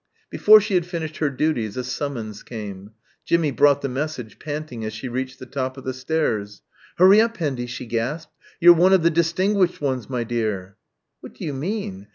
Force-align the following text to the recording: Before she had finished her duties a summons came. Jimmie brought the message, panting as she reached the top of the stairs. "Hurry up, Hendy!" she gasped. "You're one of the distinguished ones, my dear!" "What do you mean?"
Before 0.31 0.59
she 0.59 0.73
had 0.73 0.87
finished 0.87 1.17
her 1.17 1.29
duties 1.29 1.77
a 1.77 1.83
summons 1.83 2.41
came. 2.41 2.93
Jimmie 3.23 3.51
brought 3.51 3.83
the 3.83 3.87
message, 3.87 4.39
panting 4.39 4.83
as 4.83 4.93
she 4.93 5.07
reached 5.07 5.37
the 5.37 5.45
top 5.45 5.77
of 5.77 5.83
the 5.83 5.93
stairs. 5.93 6.63
"Hurry 6.97 7.21
up, 7.21 7.37
Hendy!" 7.37 7.67
she 7.67 7.85
gasped. 7.85 8.33
"You're 8.59 8.73
one 8.73 8.93
of 8.93 9.03
the 9.03 9.11
distinguished 9.11 9.79
ones, 9.79 10.09
my 10.09 10.23
dear!" 10.23 10.75
"What 11.19 11.35
do 11.35 11.45
you 11.45 11.53
mean?" 11.53 12.07